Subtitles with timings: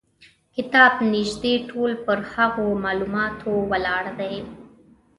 [0.55, 4.35] کتاب نیژدې ټول پر هغو معلوماتو ولاړ دی.